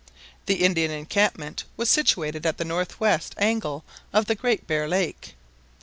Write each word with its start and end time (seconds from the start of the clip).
The 0.47 0.63
Indian 0.63 0.89
encampment 0.89 1.63
was 1.77 1.87
situated 1.87 2.43
at 2.43 2.57
the 2.57 2.65
north 2.65 2.99
west 2.99 3.35
angle 3.37 3.83
of 4.11 4.25
the 4.25 4.33
Great 4.33 4.65
Bear 4.65 4.87
Lake. 4.87 5.35